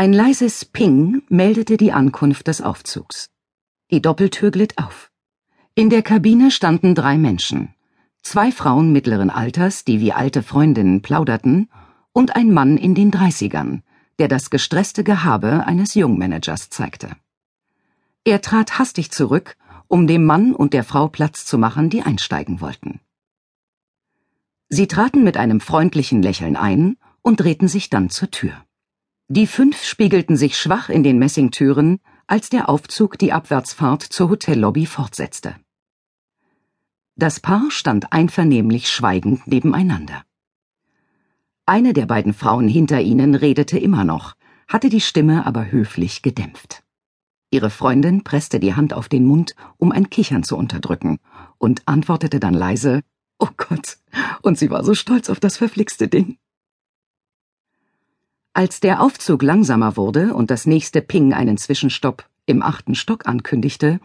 Ein 0.00 0.14
leises 0.14 0.64
Ping 0.64 1.20
meldete 1.28 1.76
die 1.76 1.92
Ankunft 1.92 2.46
des 2.46 2.62
Aufzugs. 2.62 3.28
Die 3.90 4.00
Doppeltür 4.00 4.50
glitt 4.50 4.78
auf. 4.78 5.10
In 5.74 5.90
der 5.90 6.00
Kabine 6.00 6.50
standen 6.50 6.94
drei 6.94 7.18
Menschen. 7.18 7.74
Zwei 8.22 8.50
Frauen 8.50 8.92
mittleren 8.92 9.28
Alters, 9.28 9.84
die 9.84 10.00
wie 10.00 10.14
alte 10.14 10.42
Freundinnen 10.42 11.02
plauderten, 11.02 11.68
und 12.12 12.34
ein 12.34 12.50
Mann 12.50 12.78
in 12.78 12.94
den 12.94 13.10
Dreißigern, 13.10 13.82
der 14.18 14.28
das 14.28 14.48
gestresste 14.48 15.04
Gehabe 15.04 15.66
eines 15.66 15.92
Jungmanagers 15.92 16.70
zeigte. 16.70 17.10
Er 18.24 18.40
trat 18.40 18.78
hastig 18.78 19.10
zurück, 19.10 19.58
um 19.86 20.06
dem 20.06 20.24
Mann 20.24 20.54
und 20.54 20.72
der 20.72 20.84
Frau 20.84 21.08
Platz 21.08 21.44
zu 21.44 21.58
machen, 21.58 21.90
die 21.90 22.00
einsteigen 22.00 22.62
wollten. 22.62 23.00
Sie 24.70 24.86
traten 24.86 25.24
mit 25.24 25.36
einem 25.36 25.60
freundlichen 25.60 26.22
Lächeln 26.22 26.56
ein 26.56 26.96
und 27.20 27.40
drehten 27.40 27.68
sich 27.68 27.90
dann 27.90 28.08
zur 28.08 28.30
Tür. 28.30 28.64
Die 29.32 29.46
fünf 29.46 29.84
spiegelten 29.84 30.36
sich 30.36 30.58
schwach 30.58 30.88
in 30.88 31.04
den 31.04 31.20
Messingtüren, 31.20 32.00
als 32.26 32.48
der 32.48 32.68
Aufzug 32.68 33.16
die 33.16 33.32
Abwärtsfahrt 33.32 34.02
zur 34.02 34.28
Hotellobby 34.28 34.86
fortsetzte. 34.86 35.54
Das 37.14 37.38
Paar 37.38 37.70
stand 37.70 38.12
einvernehmlich 38.12 38.90
schweigend 38.90 39.46
nebeneinander. 39.46 40.24
Eine 41.64 41.92
der 41.92 42.06
beiden 42.06 42.34
Frauen 42.34 42.66
hinter 42.66 43.02
ihnen 43.02 43.36
redete 43.36 43.78
immer 43.78 44.02
noch, 44.02 44.34
hatte 44.66 44.88
die 44.88 45.00
Stimme 45.00 45.46
aber 45.46 45.70
höflich 45.70 46.22
gedämpft. 46.22 46.82
Ihre 47.52 47.70
Freundin 47.70 48.24
presste 48.24 48.58
die 48.58 48.74
Hand 48.74 48.92
auf 48.92 49.08
den 49.08 49.26
Mund, 49.26 49.54
um 49.76 49.92
ein 49.92 50.10
Kichern 50.10 50.42
zu 50.42 50.56
unterdrücken, 50.56 51.20
und 51.56 51.82
antwortete 51.86 52.40
dann 52.40 52.54
leise 52.54 53.02
Oh 53.38 53.50
Gott, 53.56 53.98
und 54.42 54.58
sie 54.58 54.70
war 54.70 54.82
so 54.82 54.94
stolz 54.94 55.30
auf 55.30 55.38
das 55.38 55.56
verflixte 55.56 56.08
Ding. 56.08 56.36
Als 58.52 58.80
der 58.80 59.00
Aufzug 59.00 59.42
langsamer 59.42 59.96
wurde 59.96 60.34
und 60.34 60.50
das 60.50 60.66
nächste 60.66 61.02
Ping 61.02 61.32
einen 61.32 61.56
Zwischenstopp 61.56 62.28
im 62.46 62.62
achten 62.62 62.96
Stock 62.96 63.26
ankündigte, 63.26 64.00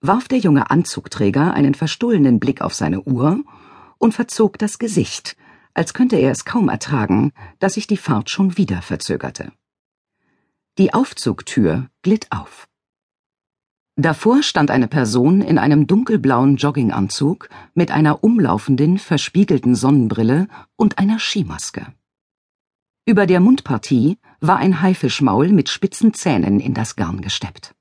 warf 0.00 0.28
der 0.28 0.38
junge 0.38 0.70
Anzugträger 0.70 1.54
einen 1.54 1.74
verstohlenen 1.74 2.38
Blick 2.38 2.62
auf 2.62 2.72
seine 2.72 3.02
Uhr 3.02 3.42
und 3.98 4.14
verzog 4.14 4.58
das 4.58 4.78
Gesicht, 4.78 5.36
als 5.74 5.92
könnte 5.92 6.16
er 6.16 6.30
es 6.30 6.44
kaum 6.44 6.68
ertragen, 6.68 7.32
dass 7.58 7.74
sich 7.74 7.88
die 7.88 7.96
Fahrt 7.96 8.30
schon 8.30 8.56
wieder 8.56 8.80
verzögerte. 8.80 9.52
Die 10.78 10.94
Aufzugtür 10.94 11.88
glitt 12.02 12.28
auf. 12.30 12.68
Davor 13.96 14.44
stand 14.44 14.70
eine 14.70 14.86
Person 14.86 15.42
in 15.42 15.58
einem 15.58 15.88
dunkelblauen 15.88 16.56
Jogginganzug 16.56 17.48
mit 17.74 17.90
einer 17.90 18.22
umlaufenden, 18.22 18.98
verspiegelten 18.98 19.74
Sonnenbrille 19.74 20.46
und 20.76 20.98
einer 20.98 21.18
Skimaske. 21.18 21.92
Über 23.10 23.26
der 23.26 23.40
Mundpartie 23.40 24.18
war 24.40 24.58
ein 24.58 24.82
Haifischmaul 24.82 25.48
mit 25.48 25.68
spitzen 25.68 26.14
Zähnen 26.14 26.60
in 26.60 26.74
das 26.74 26.94
Garn 26.94 27.22
gesteppt. 27.22 27.74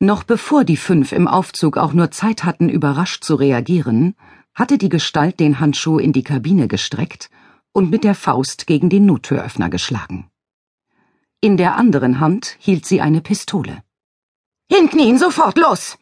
Noch 0.00 0.22
bevor 0.22 0.64
die 0.64 0.76
fünf 0.76 1.12
im 1.12 1.26
Aufzug 1.26 1.78
auch 1.78 1.94
nur 1.94 2.10
Zeit 2.10 2.44
hatten, 2.44 2.68
überrascht 2.68 3.24
zu 3.24 3.36
reagieren, 3.36 4.16
hatte 4.52 4.76
die 4.76 4.90
Gestalt 4.90 5.40
den 5.40 5.60
Handschuh 5.60 5.98
in 5.98 6.12
die 6.12 6.22
Kabine 6.22 6.68
gestreckt 6.68 7.30
und 7.72 7.88
mit 7.88 8.04
der 8.04 8.14
Faust 8.14 8.66
gegen 8.66 8.90
den 8.90 9.06
Nottüröffner 9.06 9.70
geschlagen. 9.70 10.28
In 11.40 11.56
der 11.56 11.76
anderen 11.76 12.20
Hand 12.20 12.58
hielt 12.58 12.84
sie 12.84 13.00
eine 13.00 13.22
Pistole. 13.22 13.82
Hinknien, 14.70 15.16
sofort, 15.16 15.56
los! 15.56 15.96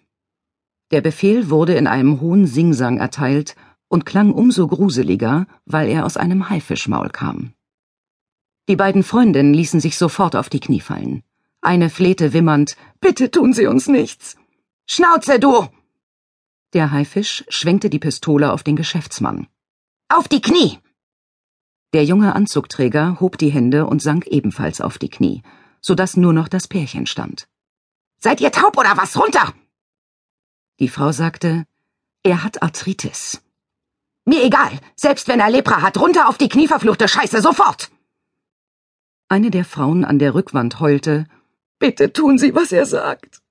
Der 0.91 1.01
Befehl 1.01 1.49
wurde 1.49 1.75
in 1.75 1.87
einem 1.87 2.21
hohen 2.21 2.49
Singsang 2.49 2.99
erteilt 2.99 3.55
und 3.93 4.07
klang 4.07 4.33
umso 4.33 4.67
gruseliger, 4.69 5.47
weil 5.67 5.87
er 5.91 6.07
aus 6.07 6.17
einem 6.17 6.49
Haifischmaul 6.49 7.11
kam. 7.11 7.53
Die 8.67 8.77
beiden 8.77 9.03
Freundinnen 9.03 9.53
ließen 9.53 9.81
sich 9.81 9.99
sofort 9.99 10.35
auf 10.35 10.49
die 10.49 10.61
Knie 10.61 10.81
fallen. 10.81 11.23
Eine 11.61 11.91
flehte 11.91 12.33
wimmernd, 12.33 12.77
Bitte 13.01 13.31
tun 13.31 13.53
Sie 13.53 13.67
uns 13.67 13.89
nichts. 13.89 14.39
Schnauze, 14.87 15.39
du! 15.39 15.69
Der 16.73 16.91
Haifisch 16.91 17.45
schwenkte 17.49 17.91
die 17.91 17.99
Pistole 17.99 18.53
auf 18.55 18.63
den 18.63 18.77
Geschäftsmann. 18.77 19.47
Auf 20.09 20.27
die 20.27 20.41
Knie! 20.41 20.79
Der 21.93 22.07
junge 22.07 22.35
Anzugträger 22.35 23.21
hob 23.21 23.37
die 23.37 23.51
Hände 23.51 23.85
und 23.87 24.01
sank 24.01 24.27
ebenfalls 24.27 24.81
auf 24.81 24.97
die 24.97 25.11
Knie, 25.11 25.43
so 25.83 25.95
dass 25.95 26.17
nur 26.17 26.33
noch 26.33 26.49
das 26.49 26.67
Pärchen 26.67 27.07
stand. 27.07 27.47
Seid 28.21 28.41
ihr 28.41 28.53
taub 28.53 28.79
oder 28.79 28.97
was? 28.97 29.19
Runter! 29.21 29.53
Die 30.81 30.89
Frau 30.89 31.13
sagte, 31.13 31.67
er 32.23 32.43
hat 32.43 32.63
Arthritis. 32.63 33.43
Mir 34.25 34.45
egal, 34.45 34.79
selbst 34.97 35.29
wenn 35.29 35.41
er 35.41 35.51
Lepra 35.51 35.83
hat, 35.83 35.99
runter 35.99 36.29
auf 36.29 36.39
die 36.39 36.49
Knie, 36.49 36.69
verfluchte 36.69 37.09
Scheiße, 37.09 37.41
sofort! 37.43 37.91
Eine 39.29 39.51
der 39.51 39.65
Frauen 39.65 40.05
an 40.05 40.19
der 40.19 40.35
Rückwand 40.35 40.79
heulte, 40.79 41.27
Bitte 41.83 42.13
tun 42.13 42.39
Sie, 42.39 42.55
was 42.55 42.71
er 42.71 42.87
sagt. 42.87 43.43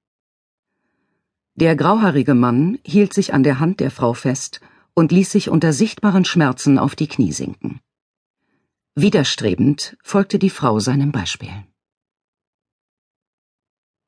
Der 1.56 1.76
grauhaarige 1.76 2.34
Mann 2.34 2.80
hielt 2.86 3.14
sich 3.14 3.34
an 3.34 3.44
der 3.44 3.60
Hand 3.60 3.82
der 3.82 3.92
Frau 3.92 4.14
fest 4.14 4.62
und 4.94 5.12
ließ 5.12 5.30
sich 5.30 5.50
unter 5.50 5.74
sichtbaren 5.74 6.24
Schmerzen 6.24 6.80
auf 6.80 6.96
die 6.96 7.10
Knie 7.10 7.34
sinken. 7.34 7.82
Widerstrebend 8.96 9.98
folgte 10.02 10.40
die 10.40 10.50
Frau 10.50 10.80
seinem 10.80 11.12
Beispiel. 11.12 11.52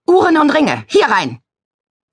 Uhren 0.08 0.38
und 0.38 0.52
Ringe, 0.52 0.86
hier 0.88 1.08
rein! 1.08 1.43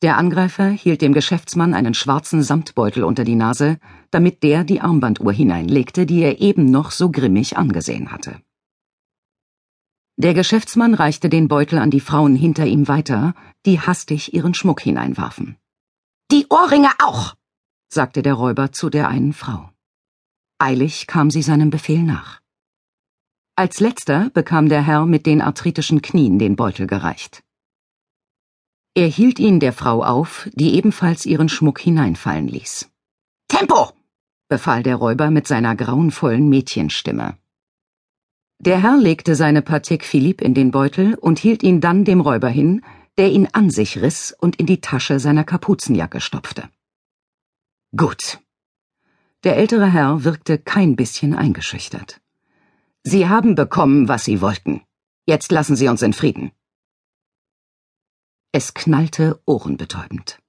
Der 0.02 0.16
Angreifer 0.16 0.70
hielt 0.70 1.02
dem 1.02 1.12
Geschäftsmann 1.12 1.74
einen 1.74 1.92
schwarzen 1.92 2.42
Samtbeutel 2.42 3.04
unter 3.04 3.24
die 3.24 3.34
Nase, 3.34 3.78
damit 4.10 4.42
der 4.42 4.64
die 4.64 4.80
Armbanduhr 4.80 5.32
hineinlegte, 5.32 6.06
die 6.06 6.22
er 6.22 6.40
eben 6.40 6.70
noch 6.70 6.90
so 6.90 7.10
grimmig 7.10 7.58
angesehen 7.58 8.10
hatte. 8.10 8.40
Der 10.16 10.32
Geschäftsmann 10.32 10.94
reichte 10.94 11.28
den 11.28 11.48
Beutel 11.48 11.78
an 11.78 11.90
die 11.90 12.00
Frauen 12.00 12.34
hinter 12.34 12.66
ihm 12.66 12.88
weiter, 12.88 13.34
die 13.66 13.80
hastig 13.80 14.32
ihren 14.32 14.54
Schmuck 14.54 14.80
hineinwarfen. 14.80 15.56
Die 16.30 16.46
Ohrringe 16.48 16.90
auch, 16.98 17.34
sagte 17.88 18.22
der 18.22 18.34
Räuber 18.34 18.72
zu 18.72 18.88
der 18.88 19.08
einen 19.08 19.34
Frau. 19.34 19.70
Eilig 20.58 21.06
kam 21.06 21.30
sie 21.30 21.42
seinem 21.42 21.70
Befehl 21.70 22.02
nach. 22.02 22.40
Als 23.54 23.80
letzter 23.80 24.30
bekam 24.30 24.70
der 24.70 24.82
Herr 24.82 25.04
mit 25.04 25.26
den 25.26 25.42
arthritischen 25.42 26.00
Knien 26.00 26.38
den 26.38 26.56
Beutel 26.56 26.86
gereicht. 26.86 27.42
Er 28.94 29.06
hielt 29.06 29.38
ihn 29.38 29.60
der 29.60 29.72
Frau 29.72 30.02
auf, 30.02 30.48
die 30.54 30.74
ebenfalls 30.74 31.24
ihren 31.24 31.48
Schmuck 31.48 31.80
hineinfallen 31.80 32.48
ließ. 32.48 32.90
Tempo! 33.48 33.92
befahl 34.48 34.82
der 34.82 34.96
Räuber 34.96 35.30
mit 35.30 35.46
seiner 35.46 35.76
grauenvollen 35.76 36.48
Mädchenstimme. 36.48 37.36
Der 38.58 38.82
Herr 38.82 38.98
legte 38.98 39.36
seine 39.36 39.62
Patek 39.62 40.04
Philippe 40.04 40.44
in 40.44 40.54
den 40.54 40.70
Beutel 40.70 41.14
und 41.14 41.38
hielt 41.38 41.62
ihn 41.62 41.80
dann 41.80 42.04
dem 42.04 42.20
Räuber 42.20 42.48
hin, 42.48 42.82
der 43.16 43.30
ihn 43.30 43.48
an 43.52 43.70
sich 43.70 44.02
riss 44.02 44.34
und 44.38 44.56
in 44.56 44.66
die 44.66 44.80
Tasche 44.80 45.20
seiner 45.20 45.44
Kapuzenjacke 45.44 46.20
stopfte. 46.20 46.68
Gut. 47.96 48.40
Der 49.44 49.56
ältere 49.56 49.90
Herr 49.90 50.24
wirkte 50.24 50.58
kein 50.58 50.96
bisschen 50.96 51.34
eingeschüchtert. 51.34 52.20
Sie 53.02 53.28
haben 53.28 53.54
bekommen, 53.54 54.08
was 54.08 54.24
Sie 54.24 54.40
wollten. 54.40 54.82
Jetzt 55.26 55.52
lassen 55.52 55.76
Sie 55.76 55.88
uns 55.88 56.02
in 56.02 56.12
Frieden. 56.12 56.50
Es 58.52 58.74
knallte 58.74 59.40
ohrenbetäubend. 59.46 60.40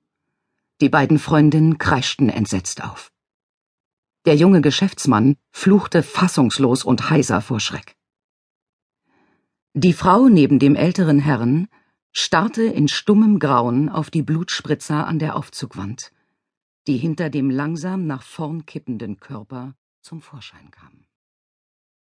Die 0.82 0.90
beiden 0.90 1.20
Freundinnen 1.20 1.78
kreischten 1.78 2.30
entsetzt 2.30 2.84
auf. 2.84 3.12
Der 4.26 4.36
junge 4.36 4.62
Geschäftsmann 4.62 5.36
fluchte 5.52 6.02
fassungslos 6.02 6.84
und 6.84 7.12
heiser 7.12 7.42
vor 7.42 7.60
Schreck. 7.60 7.96
Die 9.74 9.94
Frau 9.94 10.30
neben 10.30 10.58
dem 10.58 10.76
älteren 10.76 11.20
Herrn 11.20 11.68
starrte 12.12 12.64
in 12.64 12.88
stummem 12.88 13.38
Grauen 13.38 13.88
auf 13.88 14.10
die 14.10 14.24
Blutspritzer 14.24 15.06
an 15.06 15.20
der 15.20 15.36
Aufzugwand, 15.36 16.12
die 16.88 16.98
hinter 16.98 17.30
dem 17.30 17.52
langsam 17.52 18.08
nach 18.08 18.24
vorn 18.24 18.66
kippenden 18.66 19.20
Körper 19.20 19.76
zum 20.02 20.22
Vorschein 20.22 20.72
kamen. 20.72 21.06